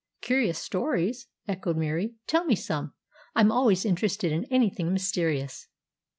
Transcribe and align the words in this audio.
"Curious 0.21 0.57
stories!" 0.57 1.27
echoed 1.47 1.77
Murie. 1.77 2.15
"Tell 2.25 2.43
me 2.43 2.55
some. 2.55 2.95
I'm 3.35 3.51
always 3.51 3.85
interested 3.85 4.31
in 4.31 4.45
anything 4.45 4.91
mysterious." 4.91 5.67